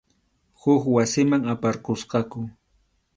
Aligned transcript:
Huk 0.61 0.83
wasiman 0.95 1.43
aparqusqaku. 1.53 2.41